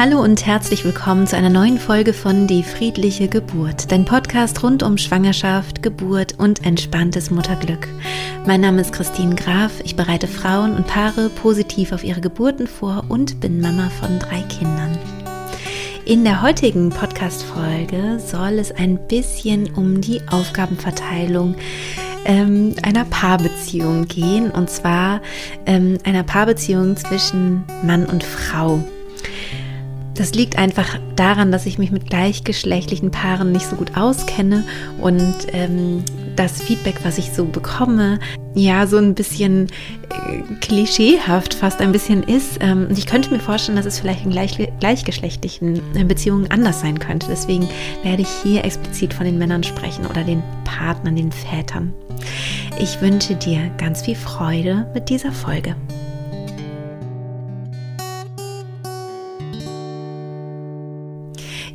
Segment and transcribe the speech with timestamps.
[0.00, 4.84] Hallo und herzlich willkommen zu einer neuen Folge von Die friedliche Geburt, dein Podcast rund
[4.84, 7.88] um Schwangerschaft, Geburt und entspanntes Mutterglück.
[8.46, 13.06] Mein Name ist Christine Graf, ich bereite Frauen und Paare positiv auf ihre Geburten vor
[13.08, 14.96] und bin Mama von drei Kindern.
[16.04, 21.56] In der heutigen Podcast-Folge soll es ein bisschen um die Aufgabenverteilung
[22.24, 25.22] ähm, einer Paarbeziehung gehen und zwar
[25.66, 28.84] ähm, einer Paarbeziehung zwischen Mann und Frau.
[30.18, 34.64] Das liegt einfach daran, dass ich mich mit gleichgeschlechtlichen Paaren nicht so gut auskenne
[35.00, 36.02] und ähm,
[36.34, 38.18] das Feedback, was ich so bekomme,
[38.52, 39.68] ja, so ein bisschen
[40.10, 42.58] äh, klischeehaft fast ein bisschen ist.
[42.60, 46.80] Ähm, und ich könnte mir vorstellen, dass es vielleicht in gleich, gleichgeschlechtlichen äh, Beziehungen anders
[46.80, 47.28] sein könnte.
[47.30, 47.68] Deswegen
[48.02, 51.94] werde ich hier explizit von den Männern sprechen oder den Partnern, den Vätern.
[52.80, 55.76] Ich wünsche dir ganz viel Freude mit dieser Folge.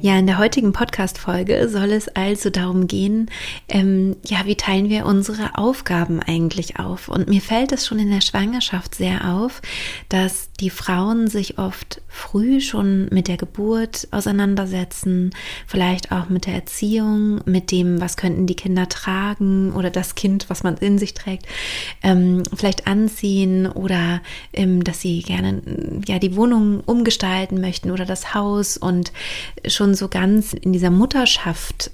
[0.04, 3.32] Ja, in der heutigen Podcast-Folge soll es also darum gehen,
[3.70, 7.08] ähm, ja, wie teilen wir unsere Aufgaben eigentlich auf?
[7.08, 9.62] Und mir fällt es schon in der Schwangerschaft sehr auf,
[10.10, 15.32] dass die Frauen sich oft früh schon mit der Geburt auseinandersetzen,
[15.68, 20.50] vielleicht auch mit der Erziehung, mit dem, was könnten die Kinder tragen oder das Kind,
[20.50, 21.48] was man in sich trägt,
[22.02, 24.22] ähm, vielleicht anziehen oder
[24.54, 25.62] ähm, dass sie gerne
[26.08, 29.12] ja die Wohnung umgestalten möchten oder das Haus und
[29.68, 31.92] schon so ganz in dieser Mutterschaft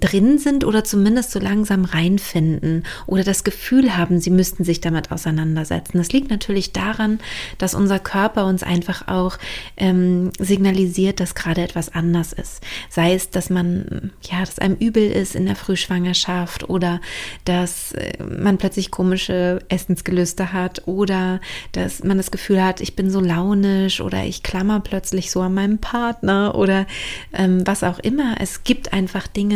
[0.00, 5.10] drin sind oder zumindest so langsam reinfinden oder das Gefühl haben, sie müssten sich damit
[5.12, 5.98] auseinandersetzen.
[5.98, 7.20] Das liegt natürlich daran,
[7.58, 9.38] dass unser Körper uns einfach auch
[9.76, 12.62] ähm, signalisiert, dass gerade etwas anders ist.
[12.90, 17.00] Sei es, dass man, ja, dass einem übel ist in der Frühschwangerschaft oder
[17.44, 21.40] dass äh, man plötzlich komische Essensgelüste hat oder
[21.72, 25.54] dass man das Gefühl hat, ich bin so launisch oder ich klammer plötzlich so an
[25.54, 26.86] meinem Partner oder
[27.32, 28.36] ähm, was auch immer.
[28.40, 29.51] Es gibt einfach Dinge,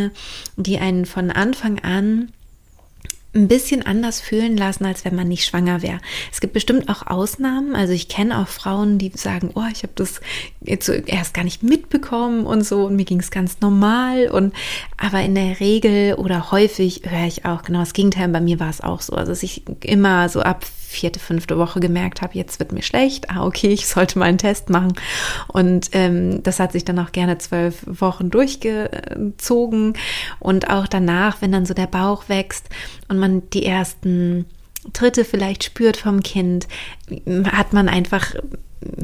[0.56, 2.32] die einen von Anfang an
[3.36, 6.00] ein bisschen anders fühlen lassen, als wenn man nicht schwanger wäre.
[6.32, 7.76] Es gibt bestimmt auch Ausnahmen.
[7.76, 10.20] Also ich kenne auch Frauen, die sagen, oh, ich habe das
[10.62, 14.28] jetzt erst gar nicht mitbekommen und so und mir ging es ganz normal.
[14.28, 14.54] Und
[14.96, 18.28] aber in der Regel oder häufig höre ich auch genau das Gegenteil.
[18.28, 19.14] Bei mir war es auch so.
[19.14, 23.30] Also dass ich immer so ab vierte, fünfte Woche gemerkt habe, jetzt wird mir schlecht.
[23.30, 24.94] Ah, okay, ich sollte mal einen Test machen.
[25.48, 29.94] Und ähm, das hat sich dann auch gerne zwölf Wochen durchgezogen.
[30.38, 32.68] Und auch danach, wenn dann so der Bauch wächst
[33.08, 34.46] und man die ersten
[34.92, 36.68] Tritte vielleicht spürt vom Kind,
[37.50, 38.34] hat man einfach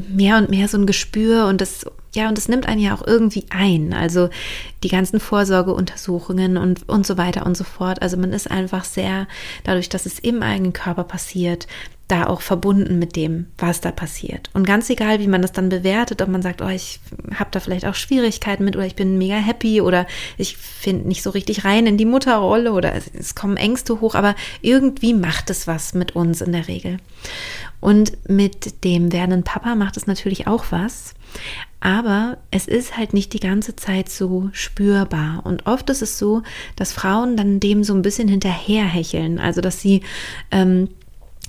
[0.09, 3.07] mehr und mehr so ein Gespür und das, ja, und das nimmt einen ja auch
[3.07, 3.95] irgendwie ein.
[3.95, 4.29] Also
[4.83, 8.03] die ganzen Vorsorgeuntersuchungen und, und so weiter und so fort.
[8.03, 9.27] Also man ist einfach sehr,
[9.65, 11.67] dadurch, dass es im eigenen Körper passiert,
[12.09, 14.51] da auch verbunden mit dem, was da passiert.
[14.53, 17.01] Und ganz egal, wie man das dann bewertet, ob man sagt, oh, ich
[17.35, 20.07] habe da vielleicht auch Schwierigkeiten mit oder ich bin mega happy oder
[20.37, 24.15] ich finde nicht so richtig rein in die Mutterrolle oder es, es kommen Ängste hoch,
[24.15, 26.99] aber irgendwie macht es was mit uns in der Regel.
[27.81, 31.15] Und mit dem werdenden Papa macht es natürlich auch was.
[31.81, 35.41] Aber es ist halt nicht die ganze Zeit so spürbar.
[35.45, 36.43] Und oft ist es so,
[36.77, 39.41] dass Frauen dann dem so ein bisschen hinterherhecheln.
[39.41, 40.03] Also, dass sie
[40.53, 40.89] ähm,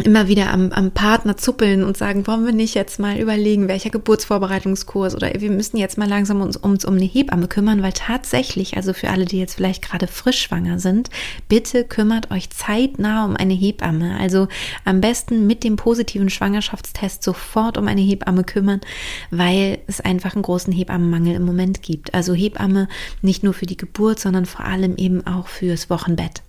[0.01, 3.91] immer wieder am, am Partner zuppeln und sagen, wollen wir nicht jetzt mal überlegen, welcher
[3.91, 8.75] Geburtsvorbereitungskurs oder wir müssen jetzt mal langsam uns, uns um eine Hebamme kümmern, weil tatsächlich,
[8.75, 11.11] also für alle, die jetzt vielleicht gerade frisch schwanger sind,
[11.47, 14.17] bitte kümmert euch zeitnah um eine Hebamme.
[14.19, 14.47] Also
[14.83, 18.81] am besten mit dem positiven Schwangerschaftstest sofort um eine Hebamme kümmern,
[19.29, 22.15] weil es einfach einen großen Hebammenmangel im Moment gibt.
[22.15, 22.87] Also Hebamme
[23.21, 26.41] nicht nur für die Geburt, sondern vor allem eben auch fürs Wochenbett.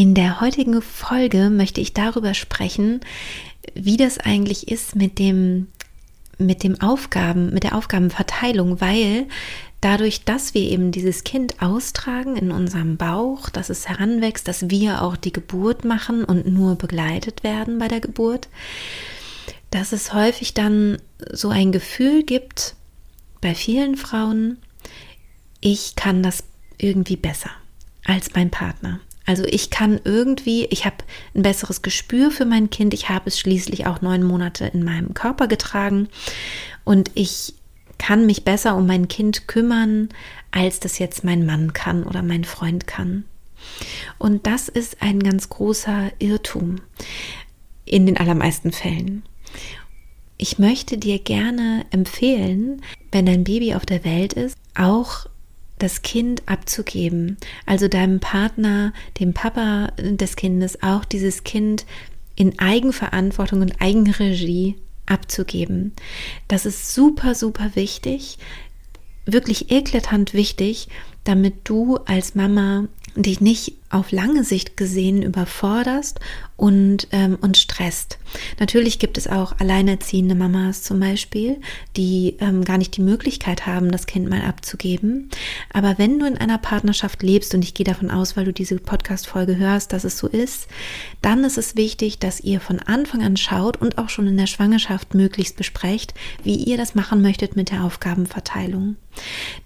[0.00, 3.00] In der heutigen Folge möchte ich darüber sprechen,
[3.74, 5.66] wie das eigentlich ist mit dem
[6.38, 9.26] mit dem Aufgaben, mit der Aufgabenverteilung, weil
[9.82, 15.02] dadurch, dass wir eben dieses Kind austragen in unserem Bauch, dass es heranwächst, dass wir
[15.02, 18.48] auch die Geburt machen und nur begleitet werden bei der Geburt,
[19.70, 20.96] dass es häufig dann
[21.30, 22.74] so ein Gefühl gibt
[23.42, 24.56] bei vielen Frauen,
[25.60, 26.42] ich kann das
[26.78, 27.50] irgendwie besser
[28.06, 29.00] als mein Partner.
[29.30, 30.96] Also ich kann irgendwie, ich habe
[31.36, 32.92] ein besseres Gespür für mein Kind.
[32.92, 36.08] Ich habe es schließlich auch neun Monate in meinem Körper getragen
[36.82, 37.54] und ich
[37.96, 40.08] kann mich besser um mein Kind kümmern,
[40.50, 43.24] als das jetzt mein Mann kann oder mein Freund kann.
[44.18, 46.80] Und das ist ein ganz großer Irrtum
[47.84, 49.22] in den allermeisten Fällen.
[50.38, 55.26] Ich möchte dir gerne empfehlen, wenn dein Baby auf der Welt ist, auch
[55.82, 57.36] das Kind abzugeben,
[57.66, 61.86] also deinem Partner, dem Papa des Kindes, auch dieses Kind
[62.36, 65.92] in Eigenverantwortung und Eigenregie abzugeben.
[66.48, 68.38] Das ist super, super wichtig,
[69.26, 70.88] wirklich eklatant wichtig,
[71.24, 72.86] damit du als Mama
[73.16, 76.20] dich nicht auf lange Sicht gesehen überforderst
[76.56, 78.18] und, ähm, und stresst.
[78.60, 81.60] Natürlich gibt es auch alleinerziehende Mamas zum Beispiel,
[81.96, 85.28] die ähm, gar nicht die Möglichkeit haben, das Kind mal abzugeben.
[85.72, 88.76] Aber wenn du in einer Partnerschaft lebst, und ich gehe davon aus, weil du diese
[88.76, 90.68] Podcast-Folge hörst, dass es so ist,
[91.22, 94.46] dann ist es wichtig, dass ihr von Anfang an schaut und auch schon in der
[94.46, 96.14] Schwangerschaft möglichst besprecht,
[96.44, 98.96] wie ihr das machen möchtet mit der Aufgabenverteilung.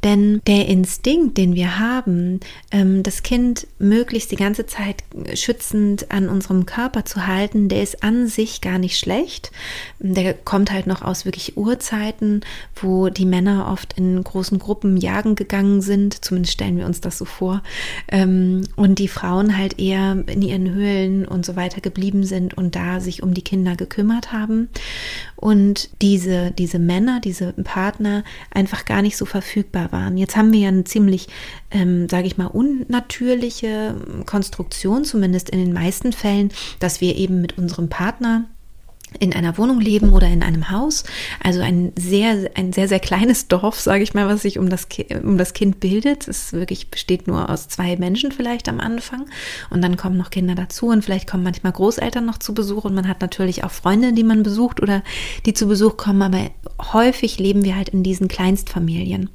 [0.03, 5.03] Denn der Instinkt, den wir haben, ähm, das Kind möglichst die ganze Zeit
[5.35, 9.51] schützend an unserem Körper zu halten, der ist an sich gar nicht schlecht.
[9.99, 12.41] Der kommt halt noch aus wirklich Urzeiten,
[12.77, 17.19] wo die Männer oft in großen Gruppen jagen gegangen sind, zumindest stellen wir uns das
[17.19, 17.63] so vor,
[18.09, 22.77] ähm, und die Frauen halt eher in ihren Höhlen und so weiter geblieben sind und
[22.77, 24.69] da sich um die Kinder gekümmert haben
[25.37, 30.17] und diese, diese Männer, diese Partner einfach gar nicht so verfügbar waren.
[30.17, 31.29] Jetzt haben wir ja eine ziemlich,
[31.71, 33.95] ähm, sage ich mal, unnatürliche
[34.27, 38.45] Konstruktion, zumindest in den meisten Fällen, dass wir eben mit unserem Partner
[39.21, 41.05] in einer Wohnung leben oder in einem Haus.
[41.43, 44.89] Also ein sehr, ein sehr, sehr kleines Dorf, sage ich mal, was sich um das,
[45.23, 46.29] um das Kind bildet.
[46.29, 49.27] Es wirklich besteht nur aus zwei Menschen vielleicht am Anfang.
[49.71, 52.95] Und dann kommen noch Kinder dazu und vielleicht kommen manchmal Großeltern noch zu Besuch und
[52.95, 55.03] man hat natürlich auch Freunde, die man besucht oder
[55.47, 56.23] die zu Besuch kommen.
[56.23, 56.51] Aber
[56.93, 59.31] häufig leben wir halt in diesen Kleinstfamilien.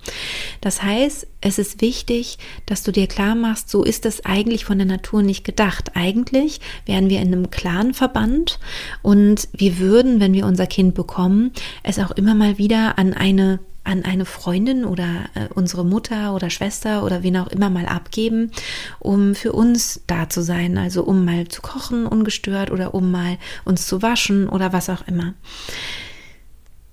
[0.61, 4.77] Das heißt, es ist wichtig, dass du dir klar machst, so ist das eigentlich von
[4.77, 5.91] der Natur nicht gedacht.
[5.95, 8.59] Eigentlich wären wir in einem Clanverband
[9.01, 11.51] und wir würden, wenn wir unser Kind bekommen,
[11.83, 16.49] es auch immer mal wieder an eine an eine Freundin oder äh, unsere Mutter oder
[16.49, 18.51] Schwester oder wen auch immer mal abgeben,
[18.99, 23.37] um für uns da zu sein, also um mal zu kochen ungestört oder um mal
[23.65, 25.33] uns zu waschen oder was auch immer.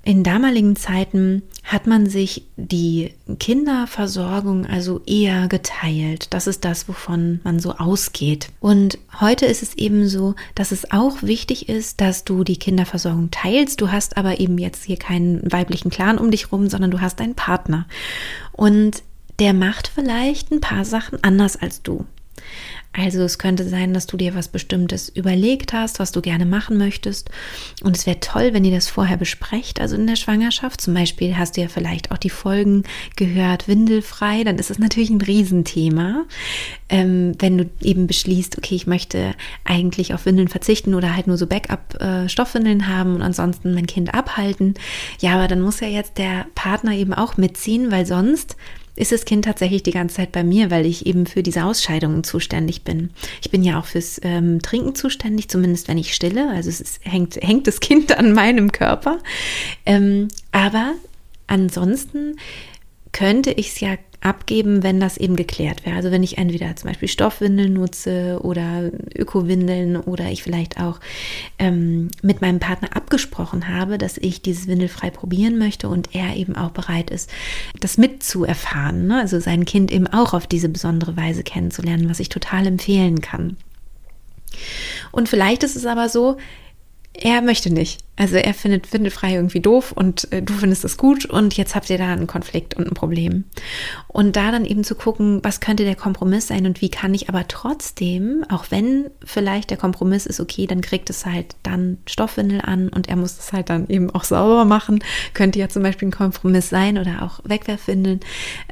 [0.06, 6.32] In damaligen Zeiten hat man sich die Kinderversorgung also eher geteilt.
[6.32, 8.50] Das ist das, wovon man so ausgeht.
[8.60, 13.32] Und heute ist es eben so, dass es auch wichtig ist, dass du die Kinderversorgung
[13.32, 13.80] teilst.
[13.80, 17.20] Du hast aber eben jetzt hier keinen weiblichen Clan um dich rum, sondern du hast
[17.20, 17.88] einen Partner.
[18.52, 19.02] Und
[19.40, 22.06] der macht vielleicht ein paar Sachen anders als du.
[22.96, 26.78] Also es könnte sein, dass du dir was Bestimmtes überlegt hast, was du gerne machen
[26.78, 27.28] möchtest.
[27.82, 30.80] Und es wäre toll, wenn ihr das vorher besprecht, also in der Schwangerschaft.
[30.80, 32.84] Zum Beispiel hast du ja vielleicht auch die Folgen
[33.16, 36.24] gehört, windelfrei, dann ist es natürlich ein Riesenthema.
[36.88, 39.34] Ähm, wenn du eben beschließt, okay, ich möchte
[39.64, 44.14] eigentlich auf Windeln verzichten oder halt nur so Backup-Stoffwindeln äh, haben und ansonsten mein Kind
[44.14, 44.74] abhalten.
[45.20, 48.56] Ja, aber dann muss ja jetzt der Partner eben auch mitziehen, weil sonst
[48.96, 52.24] ist das Kind tatsächlich die ganze Zeit bei mir, weil ich eben für diese Ausscheidungen
[52.24, 53.10] zuständig bin.
[53.42, 56.50] Ich bin ja auch fürs ähm, Trinken zuständig, zumindest wenn ich stille.
[56.50, 59.18] Also es ist, hängt, hängt das Kind an meinem Körper.
[59.84, 60.94] Ähm, aber
[61.46, 62.36] ansonsten
[63.12, 65.96] könnte ich es ja abgeben, wenn das eben geklärt wäre.
[65.96, 71.00] Also wenn ich entweder zum Beispiel Stoffwindeln nutze oder Ökowindeln oder ich vielleicht auch
[71.58, 76.56] ähm, mit meinem Partner abgesprochen habe, dass ich dieses Windelfrei probieren möchte und er eben
[76.56, 77.30] auch bereit ist,
[77.80, 79.06] das mitzuerfahren.
[79.06, 79.20] Ne?
[79.20, 83.56] Also sein Kind eben auch auf diese besondere Weise kennenzulernen, was ich total empfehlen kann.
[85.12, 86.36] Und vielleicht ist es aber so,
[87.18, 88.00] er möchte nicht.
[88.16, 91.90] Also er findet Windelfrei irgendwie doof und äh, du findest es gut und jetzt habt
[91.90, 93.44] ihr da einen Konflikt und ein Problem.
[94.08, 97.28] Und da dann eben zu gucken, was könnte der Kompromiss sein und wie kann ich
[97.28, 102.60] aber trotzdem, auch wenn vielleicht der Kompromiss ist, okay, dann kriegt es halt dann Stoffwindel
[102.62, 105.02] an und er muss es halt dann eben auch sauber machen,
[105.34, 108.20] könnte ja zum Beispiel ein Kompromiss sein oder auch Wegwerfwindeln,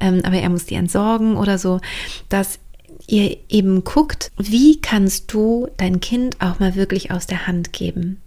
[0.00, 1.80] ähm, aber er muss die entsorgen oder so,
[2.28, 2.58] dass
[3.06, 8.20] ihr eben guckt, wie kannst du dein Kind auch mal wirklich aus der Hand geben.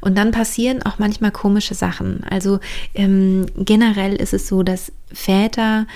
[0.00, 2.24] Und dann passieren auch manchmal komische Sachen.
[2.28, 2.60] Also
[2.94, 5.86] ähm, generell ist es so, dass Väter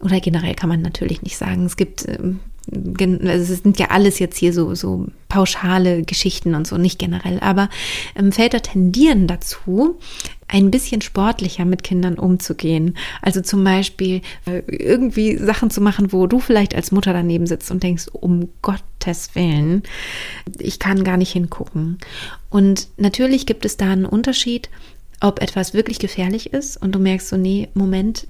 [0.00, 1.66] oder generell kann man natürlich nicht sagen.
[1.66, 6.66] Es gibt ähm, also es sind ja alles jetzt hier so, so pauschale Geschichten und
[6.66, 7.68] so, nicht generell, aber
[8.14, 9.98] ähm, Väter tendieren dazu,
[10.48, 12.96] ein bisschen sportlicher mit Kindern umzugehen.
[13.22, 17.70] Also zum Beispiel äh, irgendwie Sachen zu machen, wo du vielleicht als Mutter daneben sitzt
[17.70, 19.82] und denkst, um Gottes Willen,
[20.58, 21.98] ich kann gar nicht hingucken.
[22.48, 24.70] Und natürlich gibt es da einen Unterschied,
[25.20, 28.26] ob etwas wirklich gefährlich ist und du merkst so, nee, Moment.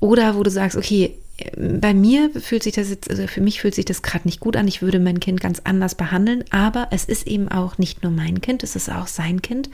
[0.00, 1.16] Oder wo du sagst, okay,
[1.56, 4.56] bei mir fühlt sich das jetzt, also für mich fühlt sich das gerade nicht gut
[4.56, 4.68] an.
[4.68, 8.40] Ich würde mein Kind ganz anders behandeln, aber es ist eben auch nicht nur mein
[8.40, 9.68] Kind, es ist auch sein Kind.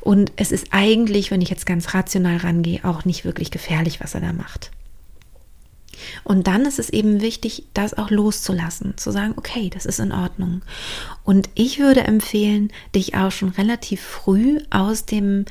[0.00, 4.14] Und es ist eigentlich, wenn ich jetzt ganz rational rangehe, auch nicht wirklich gefährlich, was
[4.14, 4.70] er da macht.
[6.24, 10.12] Und dann ist es eben wichtig, das auch loszulassen, zu sagen, okay, das ist in
[10.12, 10.62] Ordnung.
[11.24, 15.44] Und ich würde empfehlen, dich auch schon relativ früh aus dem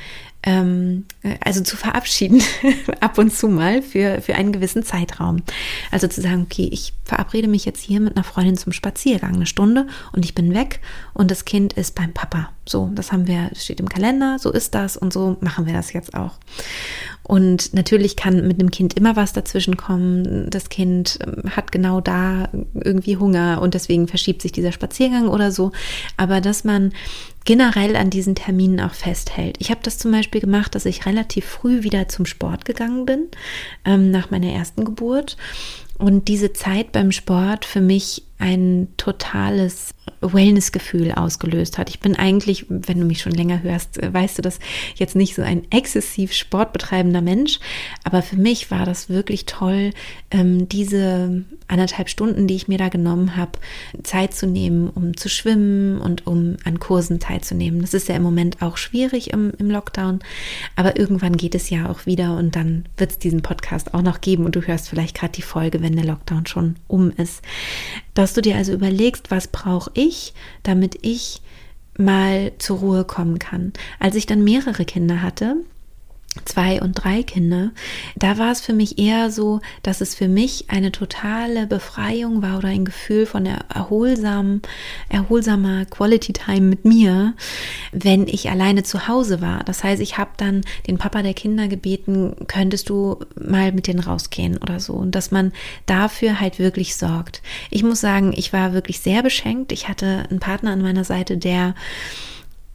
[0.44, 1.06] ähm,
[1.44, 2.42] also zu verabschieden,
[3.02, 5.38] ab und zu mal für, für einen gewissen Zeitraum.
[5.92, 9.46] Also zu sagen, okay, ich verabrede mich jetzt hier mit einer Freundin zum Spaziergang, eine
[9.46, 10.82] Stunde und ich bin weg
[11.14, 12.50] und das Kind ist beim Papa.
[12.66, 15.94] So, das haben wir, steht im Kalender, so ist das und so machen wir das
[15.94, 16.36] jetzt auch.
[17.24, 20.50] Und natürlich kann mit einem Kind immer was dazwischen kommen.
[20.50, 25.52] Das Kind ähm, hat genau da irgendwie Hunger und deswegen verschiebt sich dieser Spaziergang oder
[25.52, 25.74] so.
[26.16, 26.94] Aber dass man
[27.48, 29.56] generell an diesen Terminen auch festhält.
[29.60, 33.30] Ich habe das zum Beispiel gemacht, dass ich relativ früh wieder zum Sport gegangen bin,
[33.86, 35.38] ähm, nach meiner ersten Geburt.
[35.98, 41.90] Und diese Zeit beim Sport für mich ein totales Wellness-Gefühl ausgelöst hat.
[41.90, 44.60] Ich bin eigentlich, wenn du mich schon länger hörst, äh, weißt du das
[44.96, 47.60] jetzt nicht so ein exzessiv sportbetreibender Mensch,
[48.04, 49.92] aber für mich war das wirklich toll,
[50.32, 53.54] ähm, diese anderthalb Stunden, die ich mir da genommen habe,
[54.04, 57.82] Zeit zu nehmen, um zu schwimmen und um an Kursen teilzunehmen.
[57.82, 60.20] Das ist ja im Moment auch schwierig im, im Lockdown,
[60.76, 64.22] aber irgendwann geht es ja auch wieder und dann wird es diesen Podcast auch noch
[64.22, 67.42] geben und du hörst vielleicht gerade die Folge, wenn der Lockdown schon um ist.
[68.14, 71.42] Dass du dir also überlegst, was brauche ich, damit ich
[71.98, 73.72] mal zur Ruhe kommen kann.
[74.00, 75.56] Als ich dann mehrere Kinder hatte,
[76.46, 77.72] zwei und drei Kinder,
[78.16, 82.58] da war es für mich eher so, dass es für mich eine totale Befreiung war
[82.58, 84.62] oder ein Gefühl von erholsam,
[85.10, 87.34] erholsamer Quality Time mit mir,
[87.92, 89.64] wenn ich alleine zu Hause war.
[89.64, 94.00] Das heißt, ich habe dann den Papa der Kinder gebeten, könntest du mal mit denen
[94.00, 95.52] rausgehen oder so und dass man
[95.86, 97.42] dafür halt wirklich sorgt.
[97.70, 99.72] Ich muss sagen, ich war wirklich sehr beschenkt.
[99.72, 101.76] Ich hatte einen Partner an meiner Seite, der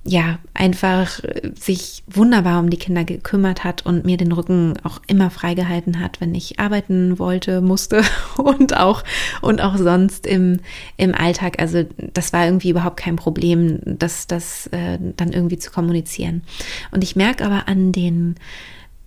[0.04, 1.20] ja, einfach
[1.54, 6.20] sich wunderbar um die Kinder gekümmert hat und mir den Rücken auch immer freigehalten hat,
[6.20, 8.02] wenn ich arbeiten wollte, musste
[8.36, 9.04] und auch,
[9.42, 10.58] und auch sonst im,
[10.96, 11.60] im Alltag.
[11.60, 16.42] Also das war irgendwie überhaupt kein Problem, das, das äh, dann irgendwie zu kommunizieren.
[16.90, 18.34] Und ich merke aber an den,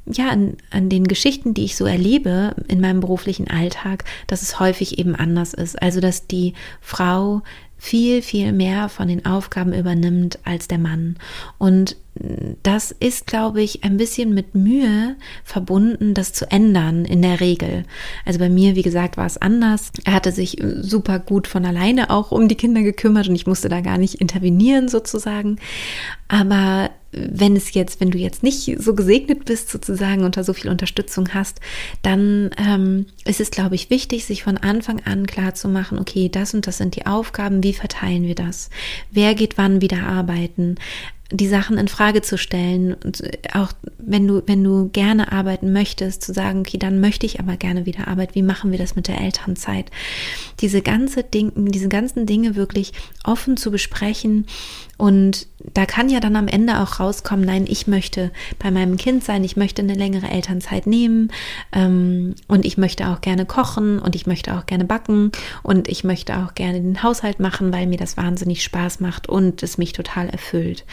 [0.06, 4.62] ja, an, an den Geschichten, die ich so erlebe in meinem beruflichen Alltag, dass es
[4.62, 5.82] häufig eben anders ist.
[5.82, 7.42] Also, dass die Frau
[7.78, 11.18] viel, viel mehr von den Aufgaben übernimmt als der Mann.
[11.58, 11.98] Und
[12.64, 17.84] das ist, glaube ich, ein bisschen mit Mühe verbunden, das zu ändern in der Regel.
[18.24, 19.92] Also bei mir, wie gesagt, war es anders.
[20.06, 23.68] Er hatte sich super gut von alleine auch um die Kinder gekümmert und ich musste
[23.68, 25.58] da gar nicht intervenieren sozusagen.
[26.30, 30.70] Aber wenn es jetzt, wenn du jetzt nicht so gesegnet bist sozusagen da so viel
[30.70, 31.60] Unterstützung hast,
[32.02, 36.30] dann ähm, ist es, glaube ich, wichtig, sich von Anfang an klar zu machen, okay,
[36.30, 38.70] das und das sind die Aufgaben, wie verteilen wir das?
[39.12, 40.76] Wer geht wann wieder arbeiten?
[41.32, 46.22] Die Sachen in Frage zu stellen und auch wenn du wenn du gerne arbeiten möchtest
[46.22, 49.08] zu sagen okay dann möchte ich aber gerne wieder arbeiten wie machen wir das mit
[49.08, 49.90] der Elternzeit
[50.62, 54.46] diese ganze Dinge diese ganzen Dinge wirklich offen zu besprechen
[54.98, 59.24] und da kann ja dann am Ende auch rauskommen, nein, ich möchte bei meinem Kind
[59.24, 61.32] sein, ich möchte eine längere Elternzeit nehmen
[61.74, 65.32] ähm, und ich möchte auch gerne kochen und ich möchte auch gerne backen
[65.64, 69.64] und ich möchte auch gerne den Haushalt machen, weil mir das wahnsinnig Spaß macht und
[69.64, 70.86] es mich total erfüllt.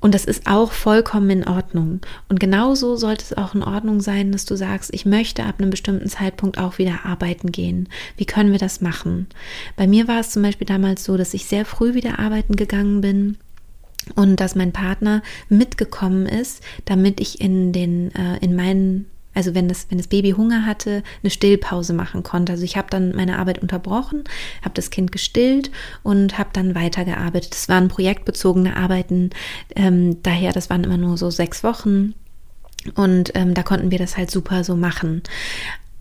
[0.00, 2.00] Und das ist auch vollkommen in Ordnung.
[2.28, 5.70] Und genauso sollte es auch in Ordnung sein, dass du sagst, ich möchte ab einem
[5.70, 7.88] bestimmten Zeitpunkt auch wieder arbeiten gehen.
[8.16, 9.26] Wie können wir das machen?
[9.76, 13.00] Bei mir war es zum Beispiel damals so, dass ich sehr früh wieder arbeiten gegangen
[13.00, 13.38] bin
[14.14, 19.06] und dass mein Partner mitgekommen ist, damit ich in den äh, in meinen
[19.38, 22.50] also wenn das, wenn das Baby Hunger hatte, eine Stillpause machen konnte.
[22.50, 24.24] Also ich habe dann meine Arbeit unterbrochen,
[24.62, 25.70] habe das Kind gestillt
[26.02, 27.52] und habe dann weitergearbeitet.
[27.52, 29.30] Das waren projektbezogene Arbeiten,
[29.76, 32.14] ähm, daher, das waren immer nur so sechs Wochen.
[32.96, 35.22] Und ähm, da konnten wir das halt super so machen.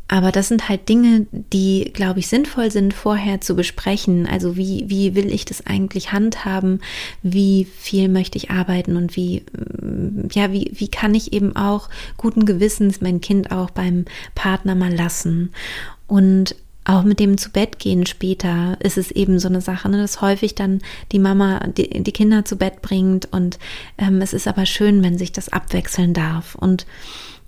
[0.10, 4.26] Aber das sind halt Dinge, die, glaube ich, sinnvoll sind, vorher zu besprechen.
[4.26, 6.80] Also wie, wie will ich das eigentlich handhaben?
[7.24, 11.90] Wie viel möchte ich arbeiten und wie, mm, ja, wie, wie kann ich eben auch
[12.16, 15.52] guten Gewissens mein Kind auch beim Partner mal lassen?
[16.08, 19.98] Und auch mit dem zu Bett gehen später ist es eben so eine Sache, ne,
[19.98, 20.80] dass häufig dann
[21.12, 23.60] die Mama die, die Kinder zu Bett bringt und
[23.98, 26.86] ähm, es ist aber schön, wenn sich das abwechseln darf und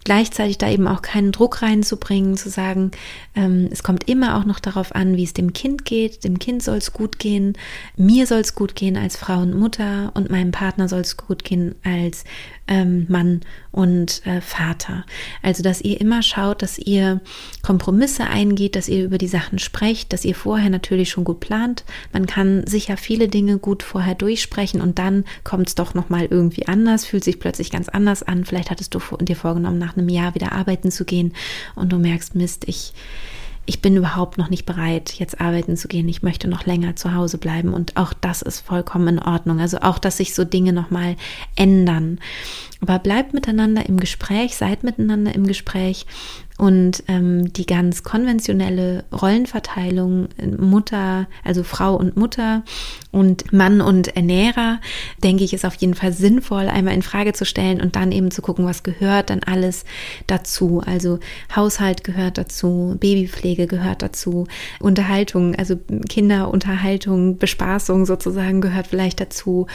[0.04, 2.92] gleichzeitig da eben auch keinen Druck reinzubringen, zu sagen,
[3.36, 6.24] ähm, es kommt immer auch noch darauf an, wie es dem Kind geht.
[6.24, 7.54] Dem Kind soll es gut gehen,
[7.96, 11.44] mir soll es gut gehen als Frau und Mutter und meinem Partner soll es gut
[11.44, 12.24] gehen als
[12.68, 13.42] ähm, Mann
[13.72, 15.06] und äh, Vater.
[15.42, 17.20] Also, dass ihr immer schaut, dass ihr
[17.62, 21.84] Kompromisse eingeht, dass ihr über die Sachen sprecht, dass ihr vorher natürlich schon gut plant.
[22.14, 26.68] Man kann sicher viele Dinge gut vorher durchsprechen und dann kommt es doch nochmal irgendwie
[26.68, 28.46] anders, fühlt sich plötzlich ganz anders an.
[28.46, 31.34] Vielleicht hattest du dir vorgenommen, nach einem Jahr wieder arbeiten zu gehen
[31.76, 32.94] und du merkst, Mist, ich,
[33.66, 36.10] ich bin überhaupt noch nicht bereit, jetzt arbeiten zu gehen.
[36.10, 37.74] Ich möchte noch länger zu Hause bleiben.
[37.74, 39.60] Und auch das ist vollkommen in Ordnung.
[39.60, 41.16] Also auch, dass sich so Dinge nochmal
[41.56, 42.20] ändern.
[42.82, 46.08] Aber bleibt miteinander im Gespräch, seid miteinander im Gespräch
[46.58, 50.28] und ähm, die ganz konventionelle Rollenverteilung
[50.58, 52.64] Mutter, also Frau und Mutter
[53.12, 54.80] und Mann und Ernährer,
[55.24, 58.30] denke ich, ist auf jeden Fall sinnvoll, einmal in Frage zu stellen und dann eben
[58.32, 59.86] zu gucken, was gehört dann alles
[60.28, 60.82] dazu.
[60.86, 61.20] Also
[61.56, 64.48] Haushalt gehört dazu, Babypflege gehört dazu,
[64.80, 65.76] Unterhaltung, also
[66.08, 69.68] Kinderunterhaltung, Bespaßung sozusagen gehört vielleicht dazu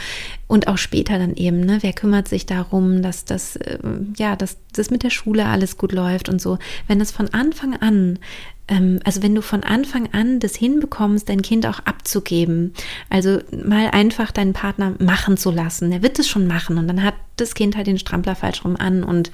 [0.47, 3.79] und auch später dann eben, ne, wer kümmert sich darum, dass das, äh,
[4.17, 7.75] ja, dass das mit der Schule alles gut läuft und so wenn es von Anfang
[7.81, 8.19] an
[8.67, 12.73] also wenn du von Anfang an das hinbekommst, dein Kind auch abzugeben,
[13.11, 17.03] also mal einfach deinen Partner machen zu lassen, der wird es schon machen und dann
[17.03, 19.29] hat das Kind halt den Strampler falsch rum an und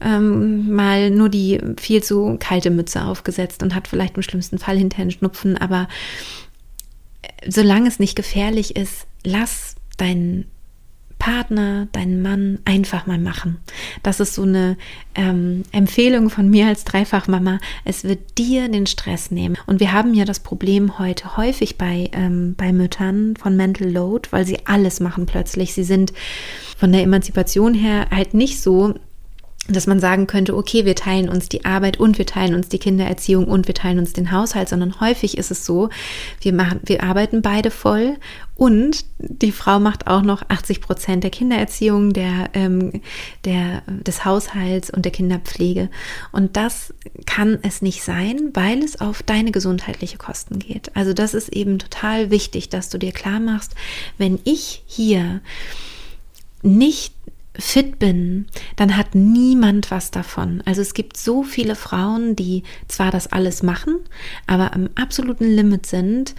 [0.00, 4.78] ähm, mal nur die viel zu kalte Mütze aufgesetzt und hat vielleicht im schlimmsten Fall
[4.78, 5.88] hinterher einen Schnupfen, aber
[7.22, 10.48] äh, solange es nicht gefährlich ist, lass deinen
[11.24, 13.56] Partner, deinen Mann einfach mal machen.
[14.02, 14.76] Das ist so eine
[15.14, 17.60] ähm, Empfehlung von mir als Dreifachmama.
[17.86, 19.56] Es wird dir den Stress nehmen.
[19.64, 24.28] Und wir haben ja das Problem heute häufig bei, ähm, bei Müttern von Mental Load,
[24.32, 25.72] weil sie alles machen plötzlich.
[25.72, 26.12] Sie sind
[26.76, 28.92] von der Emanzipation her halt nicht so
[29.66, 32.78] dass man sagen könnte, okay, wir teilen uns die Arbeit und wir teilen uns die
[32.78, 35.88] Kindererziehung und wir teilen uns den Haushalt, sondern häufig ist es so,
[36.42, 38.16] wir machen, wir arbeiten beide voll
[38.56, 43.00] und die Frau macht auch noch 80 Prozent der Kindererziehung, der, ähm,
[43.44, 45.90] der, des Haushalts und der Kinderpflege.
[46.30, 46.94] Und das
[47.26, 50.94] kann es nicht sein, weil es auf deine gesundheitliche Kosten geht.
[50.94, 53.74] Also das ist eben total wichtig, dass du dir klar machst,
[54.18, 55.40] wenn ich hier
[56.62, 57.12] nicht
[57.56, 58.46] fit bin,
[58.76, 60.62] dann hat niemand was davon.
[60.64, 64.00] Also es gibt so viele Frauen, die zwar das alles machen,
[64.46, 66.34] aber am absoluten Limit sind,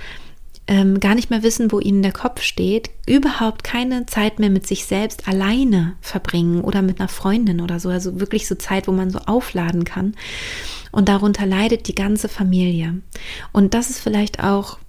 [0.68, 4.66] ähm, gar nicht mehr wissen, wo ihnen der Kopf steht, überhaupt keine Zeit mehr mit
[4.66, 7.90] sich selbst alleine verbringen oder mit einer Freundin oder so.
[7.90, 10.16] Also wirklich so Zeit, wo man so aufladen kann.
[10.92, 13.02] Und darunter leidet die ganze Familie.
[13.52, 14.80] Und das ist vielleicht auch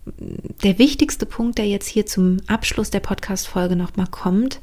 [0.63, 4.61] der wichtigste Punkt, der jetzt hier zum Abschluss der Podcast-Folge nochmal kommt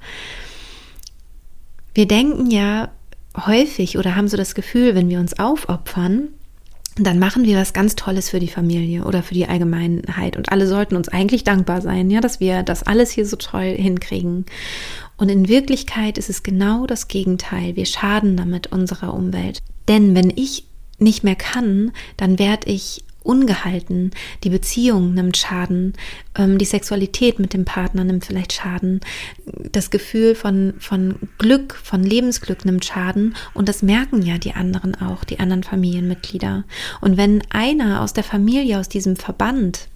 [1.93, 2.89] wir denken ja
[3.37, 6.29] häufig oder haben so das Gefühl, wenn wir uns aufopfern,
[6.95, 10.37] dann machen wir was ganz Tolles für die Familie oder für die Allgemeinheit.
[10.37, 13.75] Und alle sollten uns eigentlich dankbar sein, ja, dass wir das alles hier so toll
[13.75, 14.45] hinkriegen.
[15.17, 17.75] Und in Wirklichkeit ist es genau das Gegenteil.
[17.75, 19.59] Wir schaden damit unserer Umwelt.
[19.87, 20.65] Denn wenn ich
[20.99, 24.11] nicht mehr kann, dann werde ich ungehalten,
[24.43, 25.93] die Beziehung nimmt Schaden,
[26.35, 29.01] ähm, die Sexualität mit dem Partner nimmt vielleicht Schaden,
[29.71, 33.35] das Gefühl von, von Glück, von Lebensglück nimmt Schaden.
[33.53, 36.65] Und das merken ja die anderen auch, die anderen Familienmitglieder.
[37.01, 39.87] Und wenn einer aus der Familie, aus diesem Verband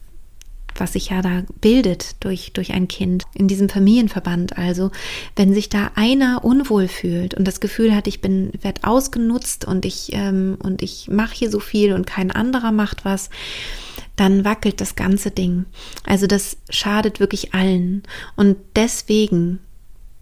[0.79, 4.91] was sich ja da bildet durch, durch ein Kind, in diesem Familienverband also,
[5.35, 9.85] wenn sich da einer unwohl fühlt und das Gefühl hat, ich bin, werde ausgenutzt und
[9.85, 13.29] ich, ähm, und ich mache hier so viel und kein anderer macht was,
[14.15, 15.65] dann wackelt das ganze Ding.
[16.05, 18.03] Also das schadet wirklich allen.
[18.35, 19.59] Und deswegen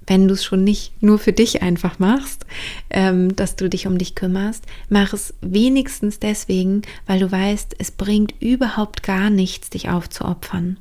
[0.08, 2.46] wenn du es schon nicht nur für dich einfach machst,
[2.90, 7.92] ähm, dass du dich um dich kümmerst, mach es wenigstens deswegen, weil du weißt, es
[7.92, 10.78] bringt überhaupt gar nichts, dich aufzuopfern.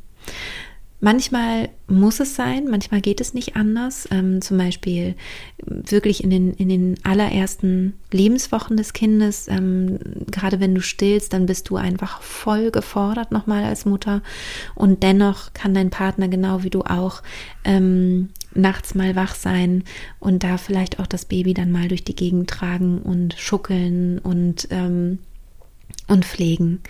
[1.05, 4.09] Manchmal muss es sein, manchmal geht es nicht anders.
[4.11, 5.17] Ähm, zum Beispiel
[5.59, 9.99] wirklich in den, in den allerersten Lebenswochen des Kindes, ähm,
[10.31, 14.23] gerade wenn du stillst, dann bist du einfach voll gefordert nochmal als Mutter.
[14.75, 17.21] Und dennoch kann dein Partner genau wie du auch
[17.65, 19.85] ähm, nachts mal wach sein
[20.21, 24.69] und da vielleicht auch das Baby dann mal durch die Gegend tragen und schuckeln und
[24.71, 25.19] ähm,
[26.07, 26.81] und pflegen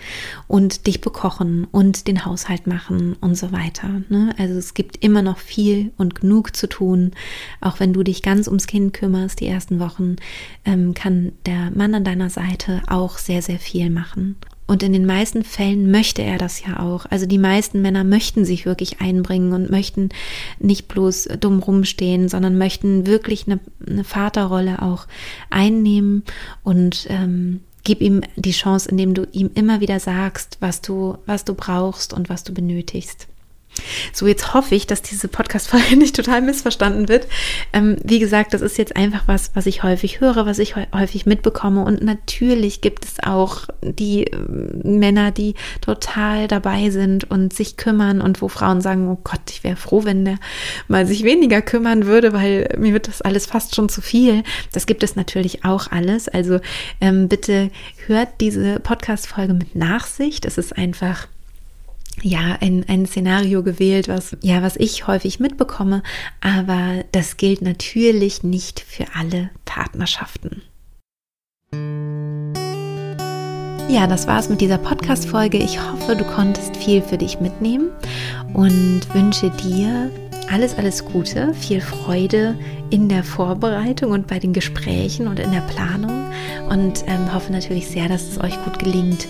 [0.49, 4.03] und dich bekochen und den Haushalt machen und so weiter.
[4.09, 4.35] Ne?
[4.39, 7.13] Also es gibt immer noch viel und genug zu tun.
[7.61, 10.17] Auch wenn du dich ganz ums Kind kümmerst, die ersten Wochen,
[10.65, 14.37] ähm, kann der Mann an deiner Seite auch sehr, sehr viel machen.
[14.67, 17.05] Und in den meisten Fällen möchte er das ja auch.
[17.11, 20.09] Also die meisten Männer möchten sich wirklich einbringen und möchten
[20.59, 25.07] nicht bloß dumm rumstehen, sondern möchten wirklich eine, eine Vaterrolle auch
[25.51, 26.25] einnehmen
[26.63, 31.45] und ähm, Gib ihm die Chance, indem du ihm immer wieder sagst, was du, was
[31.45, 33.29] du brauchst und was du benötigst.
[34.13, 37.27] So, jetzt hoffe ich, dass diese Podcast-Folge nicht total missverstanden wird.
[37.73, 41.27] Ähm, wie gesagt, das ist jetzt einfach was, was ich häufig höre, was ich häufig
[41.27, 41.85] mitbekomme.
[41.85, 48.21] Und natürlich gibt es auch die äh, Männer, die total dabei sind und sich kümmern
[48.21, 50.39] und wo Frauen sagen, oh Gott, ich wäre froh, wenn der
[50.89, 54.43] mal sich weniger kümmern würde, weil mir wird das alles fast schon zu viel.
[54.73, 56.29] Das gibt es natürlich auch alles.
[56.29, 56.61] Also
[57.01, 57.71] ähm, bitte
[58.07, 60.45] hört diese Podcast-Folge mit Nachsicht.
[60.45, 61.27] Es ist einfach
[62.23, 66.03] ja, ein, ein Szenario gewählt, was, ja, was ich häufig mitbekomme,
[66.41, 70.63] aber das gilt natürlich nicht für alle Partnerschaften.
[73.89, 75.59] Ja, das war's mit dieser Podcast-Folge.
[75.59, 77.91] Ich hoffe, du konntest viel für dich mitnehmen
[78.55, 80.11] und wünsche dir
[80.51, 82.57] alles, alles Gute, viel Freude
[82.91, 86.31] in der Vorbereitung und bei den Gesprächen und in der Planung
[86.69, 89.27] und ähm, hoffe natürlich sehr, dass es euch gut gelingt,